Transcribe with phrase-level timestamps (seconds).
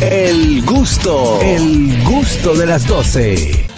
[0.00, 3.68] El gusto, el gusto de las 12.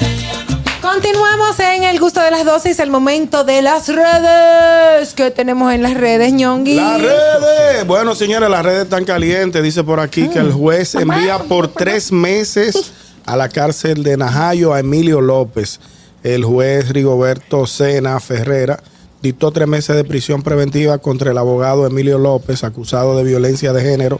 [0.80, 2.70] Continuamos en el gusto de las 12.
[2.70, 5.12] Es el momento de las redes.
[5.12, 6.76] que tenemos en las redes, ñongui?
[6.76, 7.86] Las redes.
[7.86, 9.62] Bueno, señores, las redes están calientes.
[9.62, 12.92] Dice por aquí que el juez envía por tres meses
[13.26, 15.80] a la cárcel de Najayo a Emilio López.
[16.22, 18.82] El juez Rigoberto Sena Ferrera
[19.20, 23.82] dictó tres meses de prisión preventiva contra el abogado Emilio López, acusado de violencia de
[23.82, 24.18] género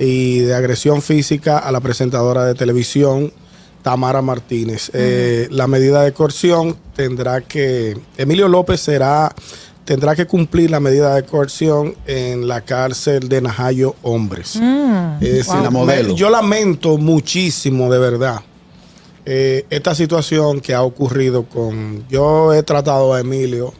[0.00, 3.32] y de agresión física a la presentadora de televisión
[3.82, 4.90] Tamara Martínez.
[4.94, 9.34] Eh, la medida de coerción tendrá que, Emilio López será,
[9.84, 14.56] tendrá que cumplir la medida de coerción en la cárcel de Najayo Hombres.
[14.56, 15.22] Mm.
[15.22, 15.36] Es Wow.
[15.36, 16.14] decir, La modelo.
[16.16, 18.40] yo lamento muchísimo, de verdad,
[19.26, 22.06] eh, esta situación que ha ocurrido con...
[22.08, 23.74] Yo he tratado a Emilio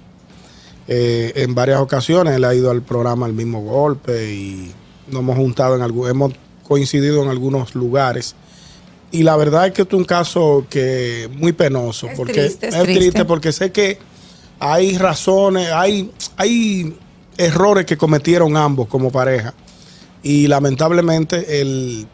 [0.86, 4.72] eh, en varias ocasiones, él ha ido al programa al mismo golpe y
[5.10, 6.32] nos hemos juntado en algún, hemos
[6.66, 8.34] coincidido en algunos lugares.
[9.12, 12.74] Y la verdad es que es un caso que muy penoso, Es porque triste, es
[12.74, 13.24] es triste triste.
[13.24, 13.98] porque sé que
[14.60, 16.96] hay razones, hay, hay
[17.36, 19.54] errores que cometieron ambos como pareja.
[20.22, 22.06] Y lamentablemente él,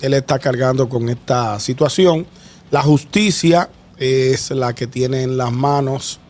[0.00, 2.26] él está cargando con esta situación.
[2.70, 6.20] La justicia es la que tiene en las manos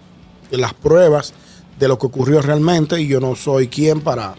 [0.50, 1.32] las pruebas
[1.78, 4.34] de lo que ocurrió realmente y yo no soy quien para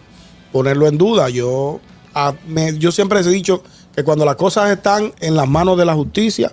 [0.52, 1.28] ponerlo en duda.
[1.30, 1.80] Yo,
[2.14, 3.62] a- me- yo siempre he dicho
[3.94, 6.52] que cuando las cosas están en las manos de la justicia,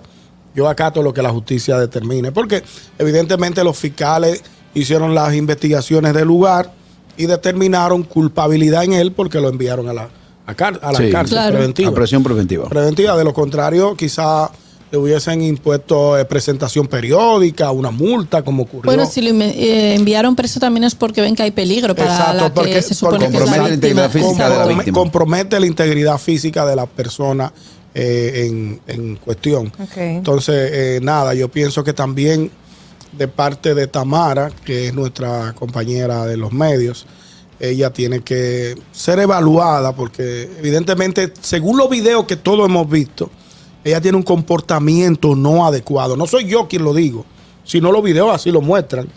[0.54, 2.32] yo acato lo que la justicia determine.
[2.32, 2.62] Porque
[2.98, 4.42] evidentemente los fiscales
[4.74, 6.72] hicieron las investigaciones del lugar
[7.16, 10.08] y determinaron culpabilidad en él porque lo enviaron a la,
[10.46, 11.10] a car- a la Sí.
[11.10, 11.52] cárcel Claro.
[11.56, 12.68] preventiva A presión preventiva.
[12.68, 13.16] preventiva.
[13.16, 14.50] De lo contrario, quizá
[14.90, 18.82] le hubiesen impuesto eh, presentación periódica, una multa, como ocurrió.
[18.84, 22.34] Bueno, si lo eh, enviaron preso también es porque ven que hay peligro para Exacto,
[22.42, 24.66] la que porque- se supone porque que es la compromete la integridad física de la
[24.66, 24.98] víctima.
[24.98, 27.52] compromete la integridad física de la persona
[27.94, 29.68] eh, en, en cuestión.
[29.80, 29.96] Ok.
[29.96, 32.50] Entonces, eh, nada, yo pienso que también
[33.12, 37.06] de parte de Tamara, que es nuestra compañera de los medios,
[37.58, 43.30] ella tiene que ser evaluada porque evidentemente, según los videos que todos hemos visto,
[43.84, 46.16] ella tiene un comportamiento no adecuado.
[46.16, 47.24] No soy yo quien lo digo,
[47.64, 49.08] sino los videos así lo muestran.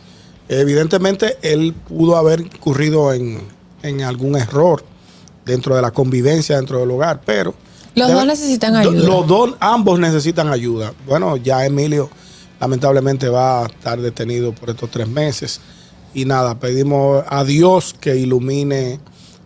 [0.49, 3.39] Evidentemente, él pudo haber incurrido en,
[3.81, 4.83] en algún error
[5.45, 7.53] dentro de la convivencia dentro del hogar, pero...
[7.95, 9.07] Los dos necesitan ayuda.
[9.07, 10.93] Los dos, ambos necesitan ayuda.
[11.05, 12.09] Bueno, ya Emilio
[12.59, 15.61] lamentablemente va a estar detenido por estos tres meses.
[16.13, 18.99] Y nada, pedimos a Dios que ilumine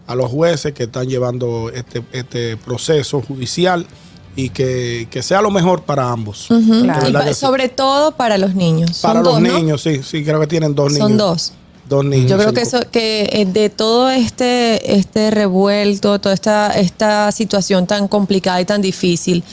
[0.06, 3.86] a los jueces que están llevando este, este proceso judicial
[4.38, 6.48] y que, que sea lo mejor para ambos.
[6.48, 7.34] Sí.
[7.34, 9.00] sobre todo para los niños.
[9.02, 9.54] para los dos, ¿no?
[9.58, 11.08] niños, sí, sí, creo que tienen dos niños.
[11.10, 11.54] Son dos.
[11.90, 12.30] Dos niños.
[12.30, 17.88] Yo creo que eso, que eh, de todo este, este revuelto, toda esta, esta situación
[17.88, 19.44] tan complicada y tan difícil,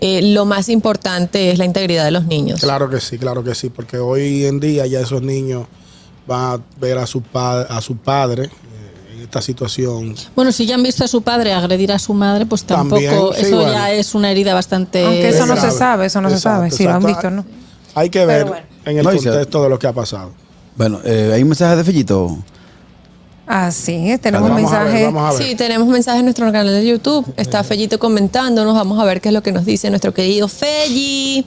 [0.00, 2.60] eh, lo más importante es la integridad de los niños.
[2.60, 5.66] Claro que sí, claro que sí, porque hoy en día ya esos niños
[6.26, 8.50] van a ver a su, pa- a su padre
[9.24, 10.14] esta situación.
[10.36, 13.34] Bueno, si ya han visto a su padre agredir a su madre, pues tampoco, También,
[13.34, 13.72] sí, eso bueno.
[13.72, 15.04] ya es una herida bastante...
[15.04, 17.44] Aunque eso no se sabe, eso no se sabe, si lo han visto, ¿no?
[17.94, 18.66] Hay que ver bueno.
[18.84, 20.32] en el No, contexto de lo que ha pasado.
[20.76, 22.36] Bueno, eh, hay un mensaje de Fellito.
[23.46, 25.04] Ah, sí, tenemos un Vamos a ver, mensaje.
[25.04, 25.48] vamos a ver.
[25.48, 27.32] Sí, tenemos mensajes en nuestro canal de YouTube.
[27.36, 28.74] Está Fellito comentándonos.
[28.74, 31.46] Vamos a ver qué es lo que nos dice nuestro querido Felli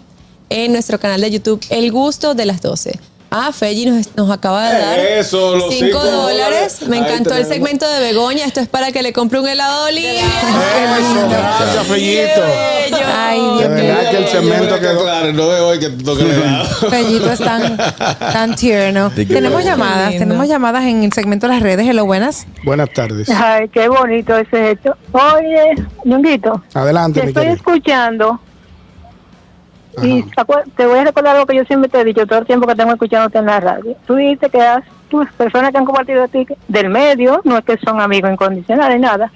[0.50, 1.60] en nuestro canal de YouTube.
[1.70, 3.00] El gusto de las 12.
[3.30, 6.80] Ah, Felli nos, nos acaba de dar Eso, los 5 cinco dólares.
[6.80, 6.82] dólares.
[6.88, 8.46] Me Ahí encantó el segmento de Begoña.
[8.46, 10.22] Esto es para que le compre un helado a Olivia.
[10.22, 12.42] Eso, gracias, Fellito.
[13.16, 13.94] Ay, De Dios mío.
[14.12, 15.04] que el cemento quedó.
[15.04, 16.66] Claro, no veo hoy que toque el helado.
[16.90, 19.10] Fellito es tan, tan tierno.
[19.10, 21.88] De Tenemos llamadas, tenemos llamadas en el segmento de las redes.
[21.88, 22.46] Hello, buenas.
[22.64, 23.30] Buenas tardes.
[23.30, 24.96] Ay, qué bonito ese hecho.
[25.12, 27.58] Oye, Ñonguito, Adelante, te mi estoy querido.
[27.58, 28.40] escuchando
[29.98, 30.08] Ajá.
[30.38, 32.68] acu- te voy a recordar algo que yo siempre te he dicho todo el tiempo
[32.68, 33.96] que tengo escuchándote en la radio.
[34.06, 37.66] Tú dijiste que has, tus personas que han compartido de ti del medio, no es
[37.66, 39.32] que son amigos incondicionales, nada.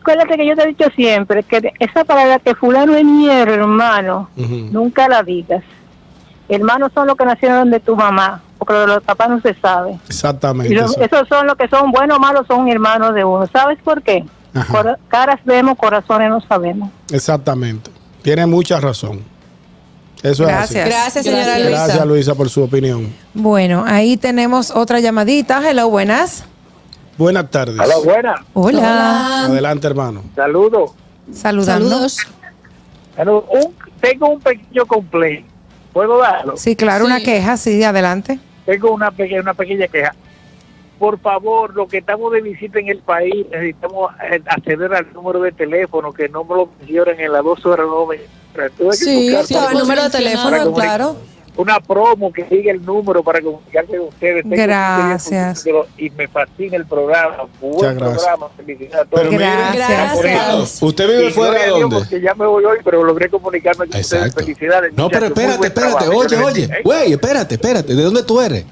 [0.00, 4.30] Acuérdate que yo te he dicho siempre que esa palabra que fulano es mi hermano,
[4.36, 5.64] nunca la digas.
[6.48, 9.54] Hermanos son los que nacieron de tu mamá, porque lo de los papás no se
[9.54, 9.98] sabe.
[10.06, 10.72] Exactamente.
[10.72, 11.00] Y eso.
[11.00, 13.46] esos son los que son buenos o malos, son hermanos de uno.
[13.48, 14.24] ¿Sabes por qué?
[14.54, 14.96] Ajá.
[15.08, 16.90] Caras vemos, corazones no sabemos.
[17.10, 17.90] Exactamente.
[18.22, 19.20] Tiene mucha razón.
[20.22, 20.84] Eso Gracias.
[20.86, 21.58] es Gracias, señora.
[21.58, 21.70] Luisa.
[21.86, 23.12] Gracias, Luisa, por su opinión.
[23.34, 25.62] Bueno, ahí tenemos otra llamadita.
[25.68, 26.44] Hello, buenas.
[27.18, 27.78] Buenas tardes.
[27.78, 28.34] Hola, buena.
[28.54, 29.44] Hola.
[29.46, 30.22] Adelante, hermano.
[30.34, 30.92] Saludos.
[31.32, 32.18] Saludos.
[33.18, 35.46] Un- tengo un pequeño complaint.
[35.92, 36.56] ¿Puedo darlo?
[36.58, 38.38] Sí, claro, una queja, sí, adelante.
[38.66, 40.14] Tengo una, pequeña una pequeña queja.
[40.98, 45.40] Por favor, los que estamos de visita en el país, necesitamos eh, acceder al número
[45.40, 47.86] de teléfono, que no me lo mencionen en las dos horas.
[47.86, 48.16] No me,
[48.70, 51.16] tuve que Sí, buscar estaba el número de teléfono, claro.
[51.58, 54.44] Una promo que diga el número para comunicarse con ustedes.
[54.46, 55.64] Gracias.
[55.96, 57.46] Y me fascina el programa.
[57.60, 58.22] Buen gracias.
[58.22, 58.48] programa.
[58.56, 59.20] Felicidades a todos.
[59.20, 60.22] Pero mire, Gracias.
[60.22, 60.82] Gracias.
[60.82, 61.96] ¿Usted vive Y fuera de dónde?
[61.96, 64.34] Porque ya me voy hoy, pero logré comunicarme con ustedes.
[64.34, 64.92] Felicidades.
[64.94, 66.04] No, pero espérate, espérate.
[66.04, 66.18] trabajo.
[66.18, 66.64] Oye, oye.
[66.64, 66.82] ¿eh?
[66.84, 67.94] Güey, espérate, espérate.
[67.94, 68.66] ¿De dónde tú eres?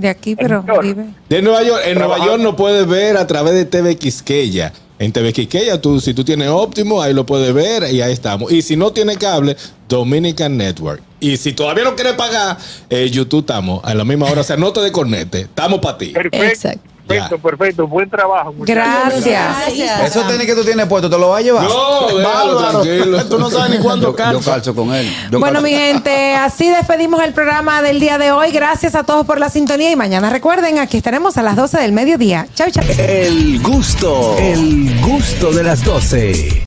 [0.00, 1.04] De aquí, pero vive.
[1.28, 1.82] De Nueva York.
[1.84, 2.24] En Nueva.
[2.24, 4.72] York no puedes ver a través de TV Quisqueya.
[4.98, 8.50] En TV Quisqueya, tú, si tú tienes óptimo, ahí lo puedes ver y ahí estamos.
[8.50, 9.56] Y si no tienes cable,
[9.88, 11.02] Dominican Network.
[11.20, 12.56] Y si todavía no quieres pagar,
[12.88, 14.40] eh, YouTube estamos a la misma hora.
[14.40, 15.42] O sea, no te desconectes.
[15.42, 16.06] Estamos para ti.
[16.06, 16.46] Perfecto.
[16.46, 16.89] Exacto.
[17.10, 17.42] Perfecto, Ya.
[17.42, 17.86] perfecto.
[17.86, 18.54] Buen trabajo.
[18.58, 19.56] Gracias.
[19.98, 21.64] Pues Esos tenis que tú tienes puesto, ¿te los vas a llevar?
[21.64, 22.80] No, déjalo, Bárbaro.
[22.82, 23.24] tranquilo.
[23.28, 25.06] Tú no sabes ni cuándo Yo, yo calzo con él.
[25.30, 25.66] Yo Bueno, calzo.
[25.68, 28.50] mi gente, así despedimos el programa del día de hoy.
[28.52, 31.92] Gracias a todos por la sintonía y mañana recuerden, aquí estaremos a las 12 del
[31.92, 32.46] mediodía.
[32.54, 32.84] Chau, chau.
[32.98, 36.58] El gusto, el gusto de las 12.